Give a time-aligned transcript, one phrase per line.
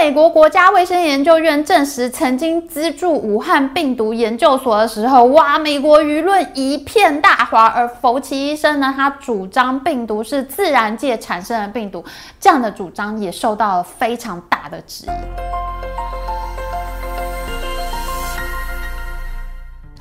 [0.00, 7.66] 美国国家卫生研究院证实曾经资助武汉病毒研究所的时候，哇，美国舆论一片大哗。
[7.66, 12.02] 而福奇医生呢，他主张病毒是自然界产生的病毒，
[12.40, 15.49] 这样的主张也受到了非常大的质疑。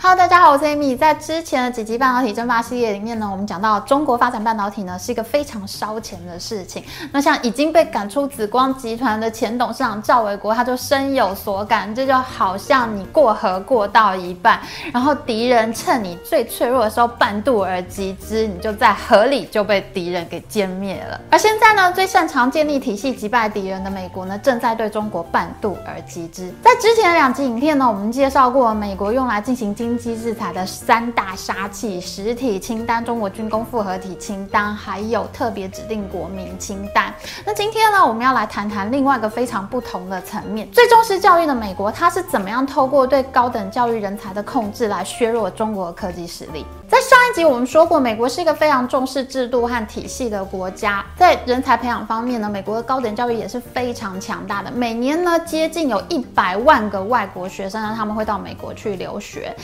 [0.02, 0.98] Hello，大家好，我是 Amy。
[0.98, 6.82] 在之前的几集半导体争霸系列里面呢，我们讲到中国发展半导体呢是一个非常烧钱的事情。
[7.12, 11.94] 那像已经被赶出紫光集团的前董事长赵伟国，他就深有所感。
[11.94, 14.62] 这就好像你过河过到一半，
[14.94, 21.20] 然后敌人趁你最脆弱的时候半渡而击之，你就在河里就被敌人给歼灭了。
[21.30, 26.50] 而现在呢，最擅长建立体系击败敌人的美国呢，正在对中国半渡而击之。
[26.64, 37.12] 在之前的两集影片呢，我们介绍过美国用来进行经经济制裁的三大杀器：实体清单、中国军工复合体清单，还有特别指定国民清单。
[37.44, 40.70] 那今天呢，我们要来谈谈另外一个非常不同的层面。
[40.70, 46.64] 最重视教育的美国，它是怎么样透过对高等教育人才的控制来削弱中国科技实力？
[46.88, 54.70] 在上一集我们说过，美国是一个非常重视制度和体系的国家，在人才培养方面呢，美国的高等教育也是非常强大的。
[54.72, 59.56] 每年呢，接近有一百万个外国学生呢，他们会到美国去留学。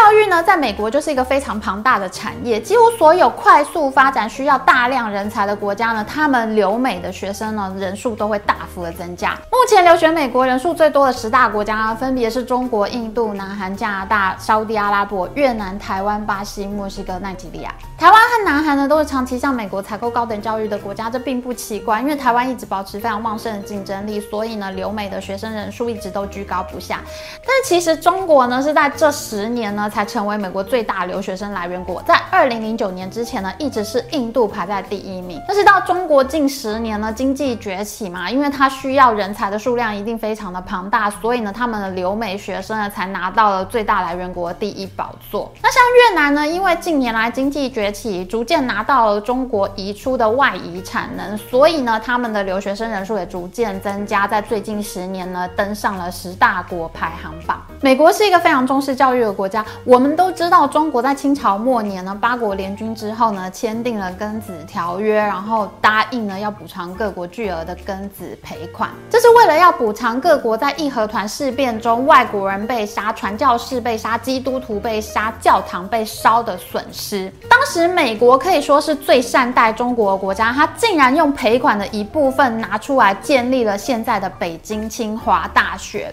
[0.00, 9.32] 教育呢，在美国就是一个非常庞大的产业，几乎所有快速发展需要大量人才的国家呢，他们留美的学生呢，人数都会大幅的增加。
[9.50, 17.70] 目前留学美国人数最多的十大国家呢，分别是中国、印度、南韩、加拿大、沙乌地阿拉伯、越南、台湾、巴西、墨西哥、奈及利亚。
[17.98, 27.00] 台湾和南韩呢，都是长期向美国采购高等教育的国家，这并不奇怪，因为台湾一直保持非常旺盛的竞争力，所以呢，留美的学生人数一直都居高不下。
[27.42, 29.89] 但其实中国呢，是在这十年呢。
[29.90, 32.00] 才成为美国最大留学生来源国。
[32.02, 35.42] 在二零零九年之前呢，一直是印度排在第一名。
[35.48, 45.52] 但是到中国近十年呢，经济崛起嘛，因为它需要人才的数量一定非常的庞大，所以呢，他们的留美学生呢才拿到了最大来源国第一宝座。
[45.62, 57.60] 那像越南呢，因为近年来经济崛起，逐渐拿到了中国移出的外移产能，所以呢，他们的留学生人数也逐渐增加，在最近十年呢，登上了十大国排行榜。
[57.80, 59.64] 美国是一个非常重视教育的国家。
[59.84, 77.32] 我们都知道，中国在清朝末年呢，八国联军之后呢，签订了庚子条约，然后答应呢要补偿各国巨额的庚子赔款，这是为了要补偿各国在义和团事变中外国人被杀、传教士被杀、基督徒被杀、教堂被烧的损失。
[77.48, 86.12] 当时美国可以说是最善待中国的国家，他竟然用赔款的一部分拿出来建立了现在的北京清华大学，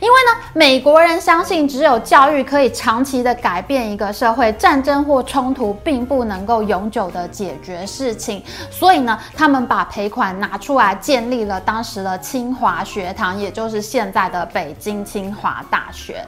[0.00, 8.42] 因为呢，美国人相信只有教育可以长长期的改变一个社会，战争或冲突并不能够永久的解决事情，
[8.72, 16.26] 所以呢，他们把赔款拿出来建立了当时的清华学堂，也就是现在的北京清华大学。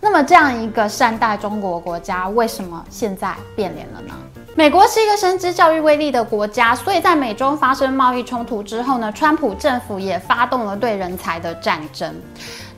[0.00, 4.14] 那么，这样一个善待中国国家，为什么现在变脸了呢？
[4.54, 12.14] 美国是一个深知教育威力的国家，所以在美中发生贸易冲突之后呢，川普政府也发动了对人才的战争。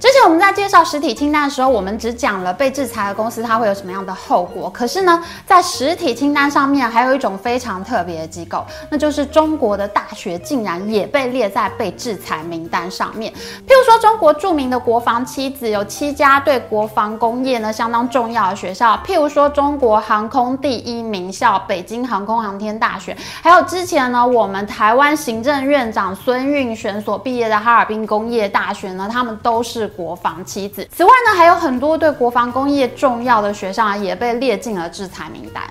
[0.02, 4.68] 之前我们在介绍实体清单的时候，我们只讲了被制裁的公司它会有什么样的后果。
[4.68, 13.32] 可是呢，在实体清单上面还有一种非常特别的机构，那就是中国的大学竟然也被列在被制裁名单上面。
[13.32, 29.91] 譬如说，中国著名的国防七子有七家对国防工业呢相当重要的学校，譬如说中国航空第一名校北京航空航天大学，还有之前呢我们台湾行政院长孙运璇所毕业的哈尔滨工业大学呢，他们都是。
[29.96, 30.86] 国防棋子。
[30.94, 35.62] 此外呢，还有很多对国防工业重要的学校啊，也被列进了制裁名单。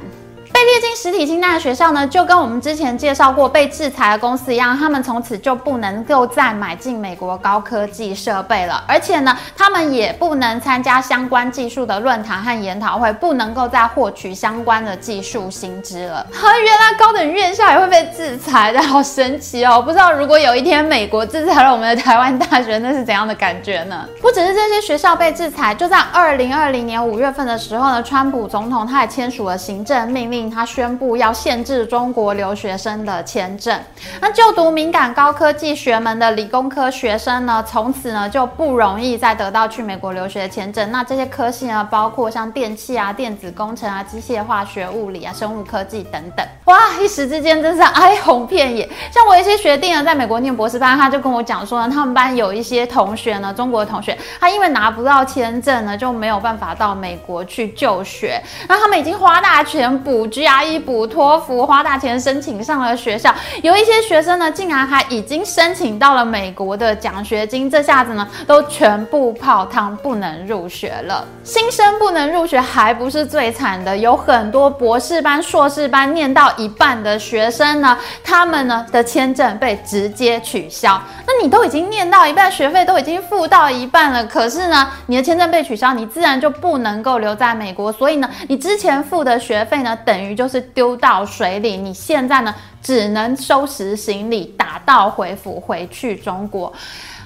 [0.61, 16.23] 被列进实体清单的学校呢，就跟我们之前介绍过被制裁的公司一样，他们从此就不能够再买进美国高科技设备了，而且呢，他们也不能参加相关技术的论坛和研讨会，不能够再获取相关的技术新知了。
[16.31, 19.81] 哈，原来高等院校也会被制裁的，好神奇哦！
[19.81, 24.07] 不知道如果有一天美国制裁了我们的台湾大学，那是怎样的感觉呢？
[24.21, 30.50] 不只是这些学校被制裁，就在二零二零年五月份的时候呢，川普总统他也签署了行政命令。
[30.51, 33.79] 他宣布要限制中国留学生的签证。
[34.19, 40.91] 那就读敏感高科技学门的理工科学生呢，从此呢就不容易再得到去美国留学的签证。
[40.91, 46.45] 那这些科系呢，包括像电气啊、电子工程啊、机械化学、物理啊、生物科技等等。
[46.65, 48.89] 哇，一时之间真是哀鸿遍野。
[49.11, 58.41] 像我一些学弟呢，在美国念博士班，他就跟我讲说呢，他们班有一些同学呢，中国的同学，他因为拿不到签证呢，就没有办法到美国去就学。
[58.67, 60.27] 那他们已经花大钱补。
[60.41, 63.31] GRE 补托福，花大钱申请上了学校。
[63.61, 71.23] 有一些学生呢，竟然还已经申请到了美国的奖学金，这下子呢，都全部泡汤，不能入学了。
[71.43, 80.99] 新生不能入学还不是最惨的，有很多博士班、硕士班念到一半的学生呢，他们呢的签证被直接取消。
[81.27, 87.91] 那你都已经念到一半，学费都已经付到一半了，可是呢，你的签证被取消，你自然就不能够留在美国。
[87.91, 91.77] 所以呢，你之前付的学费呢，等 于就是丢到水里。
[91.77, 96.71] 你现在呢，只能收拾行李，打道回府，回去中国。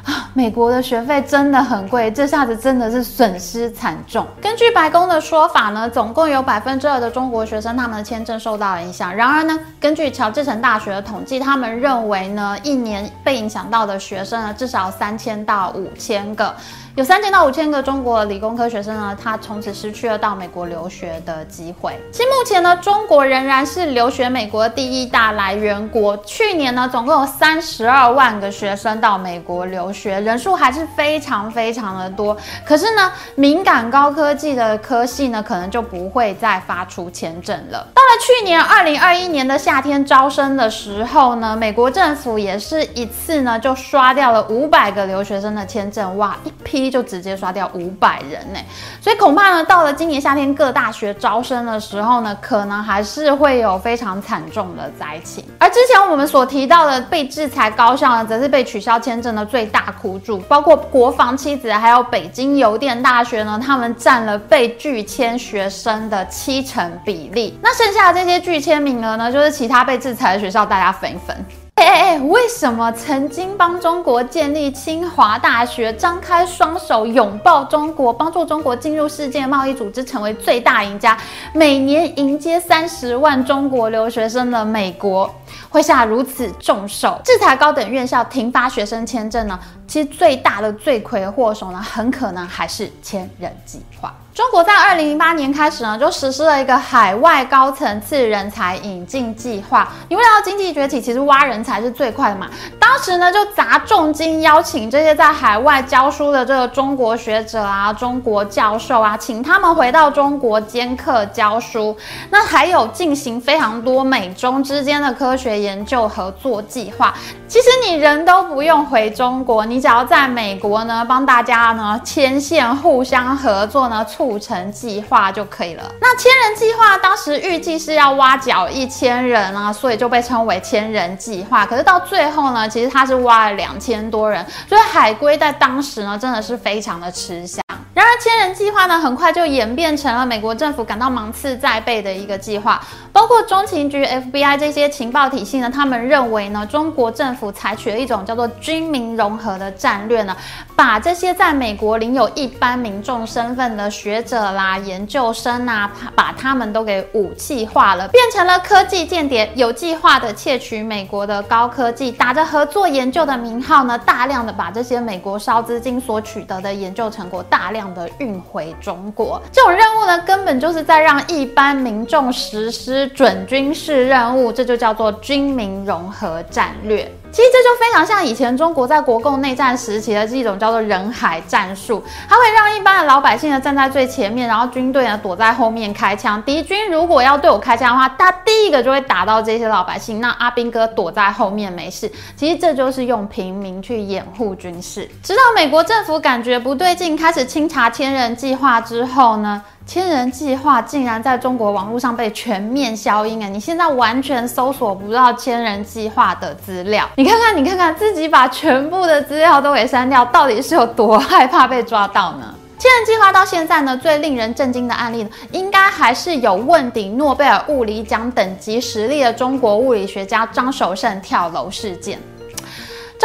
[0.03, 4.23] 啊，美国的学费真的很贵，这下子真的是损失惨重。
[4.39, 9.15] 根据白宫的说法呢，总共有百分之二的中国学生他们的签证受到了影响。
[9.15, 16.53] 然而呢，根据乔治城大学的统计，他们认为呢，一年被影响到的学生呢，至少三千到五千个。
[16.95, 21.99] 有三千到五千个中国理工科学生呢，他从此失去了到美国留学的机会。
[22.09, 26.15] 其实目前呢，中国仍然是留学美国第一大来源国。
[26.25, 32.37] 去年呢，总共有三十二万个学生到美国留学，人数还是非常非常的多。
[32.65, 37.85] 可是呢，敏感高科技的科系呢，可能就不会再发出签证了。
[37.93, 46.84] 到了去年二零二一年的夏天招生的时候呢，美国政府也是一次呢就刷掉了五百个留学生的签证，哇，一批。
[46.89, 48.59] 就直接刷掉五百人呢，
[49.01, 55.43] 所以恐怕呢，到了今年夏天各大学招生的时候呢，可能还是会有非常惨重的灾情。
[55.59, 67.57] 而之前我们所提到的被制裁高校呢，则是被取消签证的最大苦主，包括国防七子还有北京邮电大学呢，他们占了被拒签学生的七成比例。
[67.61, 71.64] 那剩下的这些拒签名额呢，就是其他被制裁的学校大家分一分。
[71.75, 72.19] 哎哎哎！
[72.21, 81.17] 为什么曾经帮中国建立清华大学，张开双手拥抱中国，帮助中国进入世界贸易组织，成为最大赢家，
[81.53, 85.29] 每年迎接三十万中国留学生的美国，
[85.69, 89.59] 会下如此重手，制裁高等院校，停发学生签证呢？
[89.85, 94.13] 其实最大的罪魁祸首呢，很可能还是千人计划。
[94.35, 99.87] 中国在二零零八年开始呢，就实施了一个海外高层次人才引进计划。
[100.09, 102.49] 你为了要经济崛起，其实挖人才是最快的嘛。
[102.77, 111.95] 当时呢，就砸重金邀请这些在海外教书的这个中国学者啊、中国教授啊，请他们回到中国兼课教书。
[112.29, 117.13] 那还有进行非常多美中之间的科学研究合作计划。
[117.47, 125.83] 其实你人都不用回中国，你只要在美国呢，帮大家呢牵线，互相合作呢，促成计划就可以了。
[126.01, 131.65] 那千人计划当时预计是要挖角一千人啊，所以就被称为千人计划。
[131.65, 137.64] 可是到最后呢，其实他是挖了两千多人，所以海归在当时呢，真的是非常的吃香。
[137.95, 142.83] 然而，千人计划呢，很快就演变成了美国政府感到芒刺在背的一个计划。
[143.13, 150.35] 包括中情局、FBI 这些情报体系呢，他们认为呢，中国政府采取了一种叫做军民融合的战略呢，
[150.75, 169.41] 把这些在美国领有一般民众身份的学者啦、研究生啊，把他们都给武器化了，变成了科技间谍，有计划的窃取美国的高科技，打着合作研究的名号呢，大量的把这些美国烧资金所取得的研究成果大量的运回中国。
[169.51, 173.05] 这种任务呢，根本就是在让一般民众实施。
[173.15, 177.09] 准军事任务，这就叫做军民融合战略。
[177.35, 186.41] 其实这就非常像以前中国在国共内战时期的这种叫做人海战术，它会让一般的老百姓呢站在最前面，然后军队呢躲在后面开枪。
[186.43, 190.21] 敌军如果要对我开枪的话，他第一个就会打到这些老百姓。
[190.21, 192.09] 那阿兵哥躲在后面没事。
[192.37, 195.05] 其实这就是用平民去掩护军事。
[195.21, 203.47] 直到美国政府感觉不对劲，开始清查千人计划之后呢，千人计划竟然在中国网络上被全面消音哎！
[203.47, 207.07] 你现在完全搜索不到千人计划的资料。
[207.15, 212.53] 你看看，你看看，自己把全部的资料都给删掉，到底是有多害怕被抓到呢？
[212.79, 222.19] 千人计划到现在呢，最令人震惊的案例，应该还是有问鼎诺贝尔物理奖等级实力的中国物理学家张守胜跳楼事件。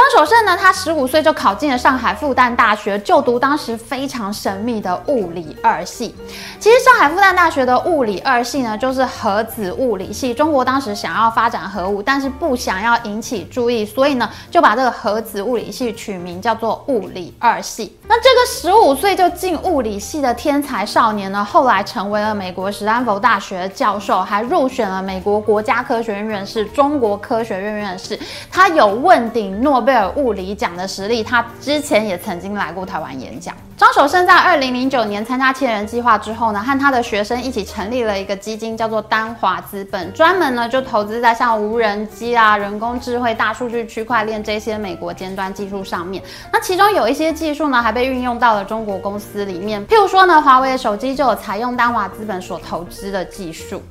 [0.01, 6.15] 张守胜呢，他十五岁就考进了上海复旦大学，就读当时非常神秘的物理二系。
[6.59, 10.33] 其实上海复旦大学的物理二系呢，就是核子物理系。
[10.33, 17.95] 中国当时想要发展核武，但是不想要引起注意，所以呢，就把这个核子物理系取名叫做物理二系。
[18.09, 28.19] 那这个十五岁就进物理系的天才少年呢，后来成为了美国史丹佛大学教授，还入选了美国国家科学院院士、中国科学院院士。
[28.51, 33.53] 他有问鼎诺贝贝尔物理奖的实力，他之前也曾经来过台湾演讲。
[33.77, 46.23] 张守胜在二零零九年参加千人计划之后呢，和他的学生一起成立了一个基金，叫做丹华资本，专门呢就投资在像无人机啊、人工智慧、大数据、区块链这些美国尖端技术上面。
[46.53, 53.83] 那其中有一些技术呢，还被运用到了中国公司里面，譬如说呢，华为的手机就有采用丹华资本所投资的技术。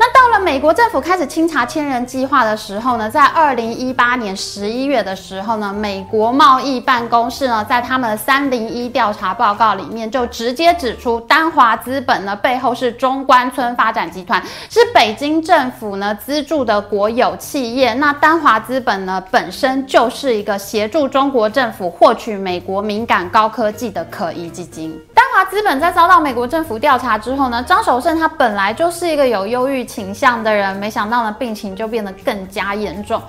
[0.00, 17.92] 那到了美国政府开始清查千人计划的时候呢，在二零一八年十一月的时候呢，美国贸易办公室呢，在他们的三零一调查报告里面就直接指出，丹华资本呢背后是中关村发展集团，是北京政府呢资助的国有企业。
[17.92, 24.98] 那丹华资本呢本身就是一个协助中国政府获取美国敏感高科技的可疑基金。
[25.12, 33.20] 丹华资本在遭到美国政府调查之后呢，张守胜他本来就是一个有忧郁倾向的人，没想到呢，病情就变得更加严重。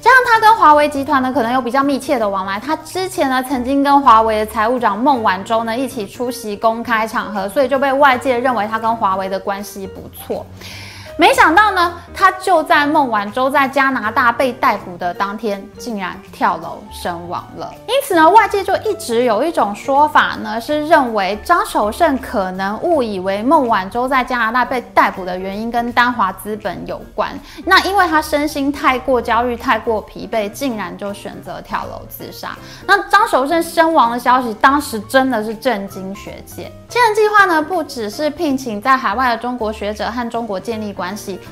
[0.00, 2.58] 加上他跟华为集团呢，可能有比较密切的往来。
[2.58, 10.44] 他之前呢，曾经跟华为的财务长孟晚舟呢一起出席公开场合，所以就被外界认为他跟华为的关系不错。
[11.18, 17.74] 没想到呢，他就在孟晚舟在加拿大被逮捕的当天，竟然跳楼身亡了。
[17.88, 27.36] 因此呢，外界就一直有一种说法呢，是认为张守胜可能误以为孟晚舟在加拿大被逮捕的原因跟丹华资本有关。
[27.64, 32.56] 那因为他身心太过焦虑、太过疲惫，竟然就选择跳楼自杀。
[32.86, 36.70] 那张守胜身亡的消息，当时真的是震惊学界。
[36.88, 41.07] 千人计划呢，不只是聘请在海外的中国学者和中国建立关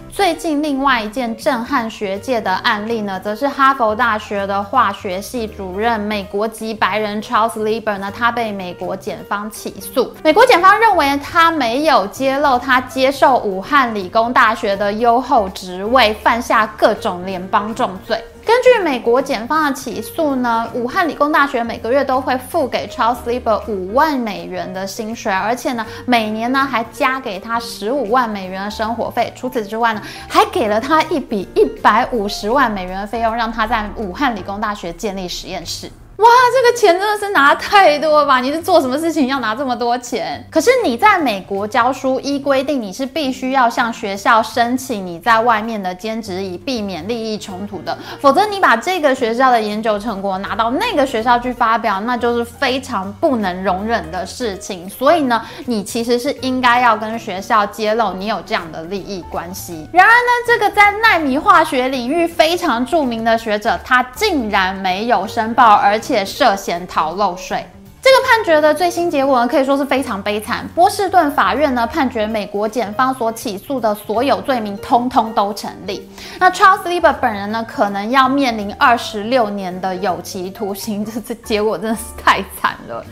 [0.08, 10.14] 最近另外一件震撼学界的案例呢，则是哈佛大学的化学系主任，美国籍白人 Charles Lieber 呢，他被美国检方起诉。
[10.22, 18.22] 美国检方认为他没有揭露他接受武汉理工大学的优厚职位，犯下各种联邦重罪。
[18.46, 29.32] 根据美国检方的起诉呢，武汉理工大学每个月都会付给 Charles Lieber 五万美元的薪水，而且呢，每年呢还加给他十五万美元的生活费。
[29.34, 35.90] 除此之外呢，还给了他一笔一百五十万美元的费用，让他在武汉理工大学建立实验室。
[36.16, 38.40] 哇，这个钱真的是拿太多了吧？
[38.40, 40.42] 你是做什么事情要拿这么多钱？
[40.50, 47.96] 可是你在美国教书，依规定你是必须要向学校申请你在外面的兼职，以避免利益冲突的。
[48.18, 54.88] 否则你把这个学校的研究成果拿到那个学校去发表，那就是非常不能容忍的事情。
[54.88, 59.86] 所以呢，你其实是应该要跟学校揭露你有这样的利益关系。
[59.92, 66.05] 然而呢，这个在纳米化学领域非常著名的学者，他竟然没有申报，而且。
[66.06, 67.66] 且涉嫌逃漏税，
[68.00, 70.64] 这个判决的最新结果呢，可以说是非常悲惨。
[70.72, 76.08] 波士顿法院呢判决美国检方所起诉的所有罪名通通都成立。
[76.38, 83.04] 那 Charles Lieber 本人呢，可能要面临二十六年的有期徒刑，这这结果真的是太惨了。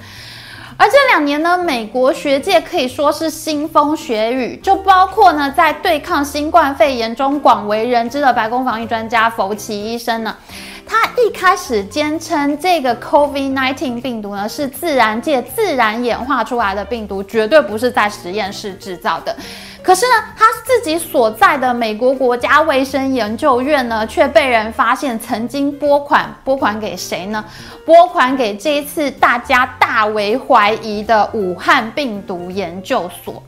[0.76, 10.36] 而这两年呢，美国学界可以说是腥风血雨，就包括呢，在对抗新冠肺炎中广为人知的白宫防疫专家福奇医生呢。
[10.86, 19.34] 他一开始坚称这个 COVID-19 病毒呢，是自然界自然演化出来的病毒，绝对不是在实验室制造的。
[19.82, 27.44] 可是呢，他自己所在的美国国家卫生研究院呢，却被人发现曾经拨款，拨款给谁呢？
[27.84, 33.42] 拨款给这一次大家大为怀疑的武汉病毒研究所。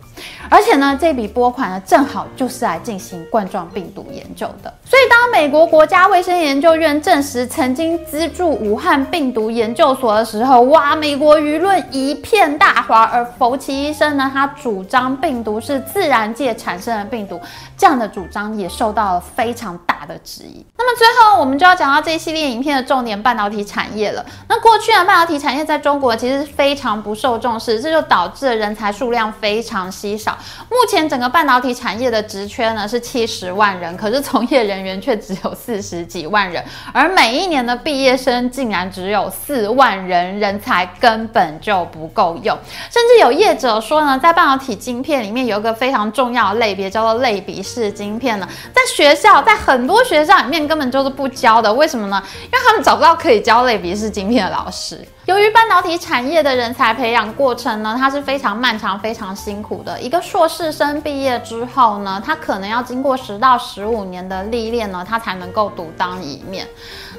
[0.49, 4.73] 而且呢，这笔拨款呢，正好就是来进行冠状病毒研究的。
[4.85, 13.05] 所以，当美国国家卫生研究院证实曾经资助武汉病毒研究所的时候，哇，美国舆论一片大哗。
[13.07, 17.41] 而福奇医生呢，他主张病毒是自然界产生的病毒，
[17.77, 20.65] 这样的主张也受到了非常大的质疑。
[20.79, 24.25] 那么最后，我们就要讲到这一系列影片的重点——半导体产业了。
[24.49, 30.37] 那过去呢，半导体产业在中国其实非常不受重视，这就导致了人才数量非常稀少。
[30.71, 42.57] 目前整个半导体产业的职缺呢是七十万人，可是从业人员却只有四十几万人，而每一年的毕业生竟然只有四万人，人才根本就不够用。
[42.91, 51.73] 甚至有业者说呢，在半导体晶片里面有一个非常重要的类别，叫做类比式晶片呢，在学校，在很多学校里面根本就是不教的。
[51.73, 52.23] 为什么呢？
[52.45, 55.01] 因为他们找不到可以教类比式晶片的老师。
[55.27, 60.01] 由于半导体产业的人才培养过程呢，它是非常漫长、非常辛苦的。
[60.01, 66.65] 一个硕士生毕业之后呢，他可能要经过十到十五年的历练呢，他才能够独当一面。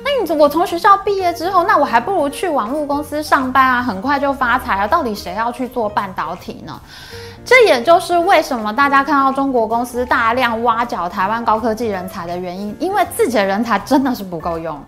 [0.05, 4.87] 那你我从学校毕业之后，那我还不如去网络公司上班啊，很快就发财啊。
[4.87, 6.79] 到底谁要去做半导体呢？
[7.43, 14.81] 这也就是为什么大家看到中国公司大量挖角台湾高科技人才的原因，因为自己的人才真的是不够用。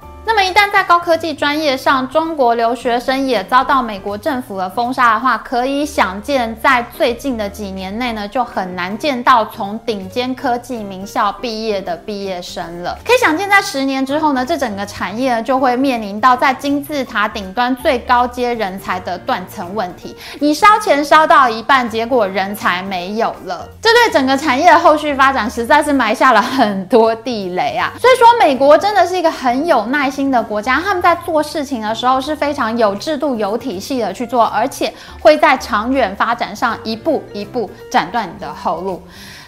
[0.43, 12.98] 一旦在高科技专业上，中国留学生也遭到美国政府的封杀的话，可以想见，在最近的几年内呢，就很难见到从顶尖科技名校毕业的毕业生了。
[13.05, 20.15] 可以想见，在十年之后呢，这整个产业就会面临到在金字塔顶端最高阶人才的断层问题。
[20.39, 27.91] 你烧钱烧到一半，结果人才没有了，这对整个产业的后续发展实在是埋下了很多地雷啊。
[28.00, 39.01] 所以说，美国真的是一个很有耐心的国家，他们在做事情的时候是非常有制度、有体系的去做，而且会在长远发展上一步一步斩断你的后路。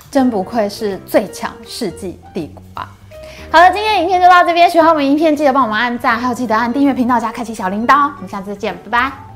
[0.09, 2.89] 真不愧是最强世纪帝国啊！
[3.49, 8.11] 好了，今天影片就到这边，喜欢我们影片记得帮我们按赞，还有记得按订阅频道加开启小铃铛。
[8.17, 9.30] 我们下次见，拜拜。